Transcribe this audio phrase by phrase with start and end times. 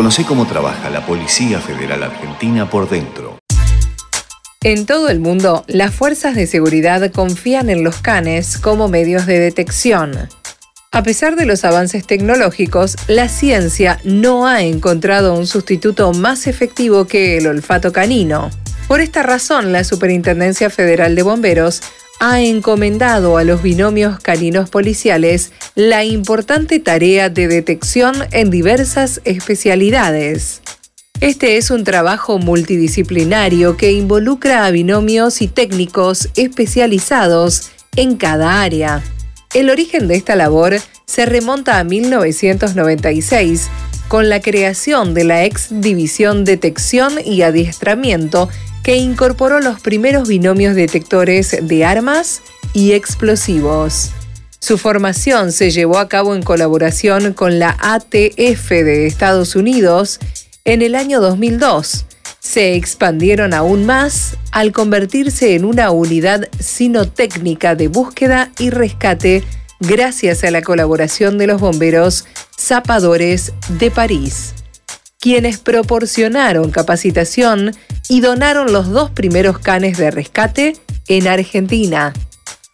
[0.00, 3.36] Conoce cómo trabaja la Policía Federal Argentina por dentro.
[4.62, 9.38] En todo el mundo, las fuerzas de seguridad confían en los canes como medios de
[9.38, 10.12] detección.
[10.90, 17.06] A pesar de los avances tecnológicos, la ciencia no ha encontrado un sustituto más efectivo
[17.06, 18.48] que el olfato canino.
[18.88, 21.82] Por esta razón, la Superintendencia Federal de Bomberos
[22.20, 30.60] ha encomendado a los binomios caninos policiales la importante tarea de detección en diversas especialidades.
[31.22, 39.02] Este es un trabajo multidisciplinario que involucra a binomios y técnicos especializados en cada área.
[39.54, 40.76] El origen de esta labor
[41.06, 43.68] se remonta a 1996,
[44.08, 48.48] con la creación de la ex División Detección y Adiestramiento,
[48.82, 54.10] que incorporó los primeros binomios detectores de armas y explosivos.
[54.58, 60.20] Su formación se llevó a cabo en colaboración con la ATF de Estados Unidos
[60.64, 62.06] en el año 2002
[62.40, 69.44] se expandieron aún más al convertirse en una unidad sinotécnica de búsqueda y rescate
[69.78, 72.26] gracias a la colaboración de los bomberos
[72.58, 74.54] zapadores de París,
[75.20, 77.76] quienes proporcionaron capacitación
[78.08, 80.76] y donaron los dos primeros canes de rescate
[81.08, 82.12] en Argentina.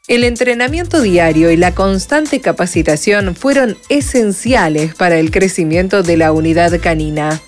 [0.09, 6.81] El entrenamiento diario y la constante capacitación fueron esenciales para el crecimiento de la unidad
[6.81, 7.41] canina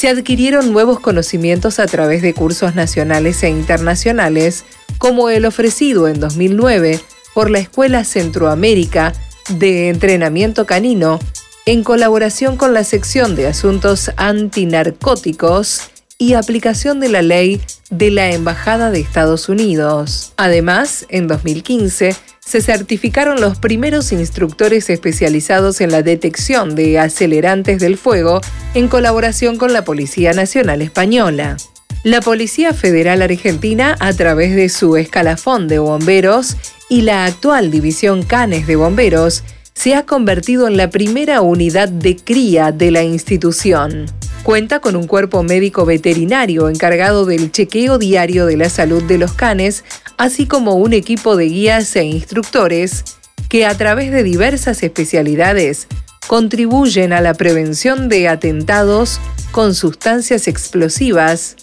[0.00, 4.64] se adquirieron nuevos conocimientos a través de cursos nacionales e internacionales,
[4.96, 7.00] como el ofrecido en 2009
[7.34, 9.12] por la Escuela Centroamérica
[9.50, 11.18] de Entrenamiento Canino,
[11.66, 18.30] en colaboración con la sección de Asuntos Antinarcóticos y aplicación de la ley de la
[18.30, 20.32] Embajada de Estados Unidos.
[20.36, 27.96] Además, en 2015, se certificaron los primeros instructores especializados en la detección de acelerantes del
[27.96, 28.40] fuego
[28.74, 31.56] en colaboración con la Policía Nacional Española.
[32.02, 36.56] La Policía Federal Argentina, a través de su escalafón de bomberos
[36.88, 39.44] y la actual División Canes de Bomberos,
[39.80, 44.04] se ha convertido en la primera unidad de cría de la institución.
[44.42, 49.32] Cuenta con un cuerpo médico veterinario encargado del chequeo diario de la salud de los
[49.32, 49.84] canes,
[50.18, 53.04] así como un equipo de guías e instructores
[53.48, 55.86] que a través de diversas especialidades
[56.26, 59.18] contribuyen a la prevención de atentados
[59.50, 61.56] con sustancias explosivas,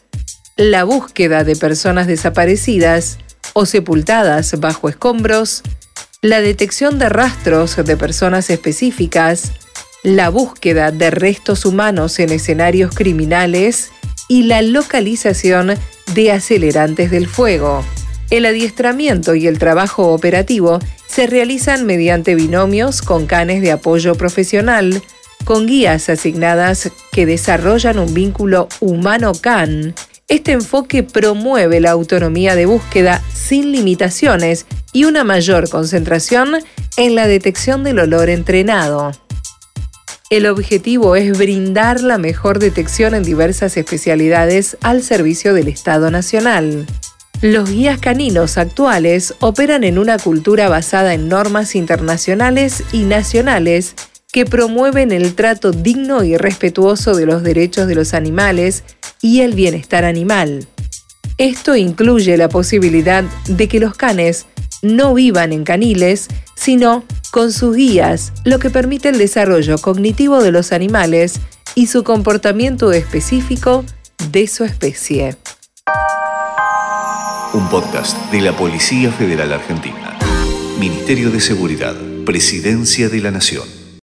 [0.55, 3.19] la búsqueda de personas desaparecidas
[3.53, 5.61] o sepultadas bajo escombros,
[6.21, 9.51] la detección de rastros de personas específicas,
[10.03, 13.91] la búsqueda de restos humanos en escenarios criminales
[14.27, 15.75] y la localización
[16.15, 17.83] de acelerantes del fuego.
[18.29, 25.01] El adiestramiento y el trabajo operativo se realizan mediante binomios con canes de apoyo profesional,
[25.45, 29.93] con guías asignadas que desarrollan un vínculo humano-can.
[30.29, 36.57] Este enfoque promueve la autonomía de búsqueda sin limitaciones y una mayor concentración
[36.97, 39.13] en la detección del olor entrenado.
[40.29, 46.85] El objetivo es brindar la mejor detección en diversas especialidades al servicio del Estado Nacional.
[47.41, 53.95] Los guías caninos actuales operan en una cultura basada en normas internacionales y nacionales
[54.33, 58.83] que promueven el trato digno y respetuoso de los derechos de los animales
[59.27, 60.67] y el bienestar animal.
[61.37, 64.45] Esto incluye la posibilidad de que los canes
[64.81, 70.53] no vivan en caniles, sino con sus guías, lo que permite el desarrollo cognitivo de
[70.53, 71.41] los animales
[71.75, 73.83] y su comportamiento específico
[74.31, 75.35] de su especie.
[77.53, 80.17] Un podcast de la Policía Federal Argentina.
[80.79, 81.95] Ministerio de Seguridad,
[82.25, 83.86] Presidencia de la Nación.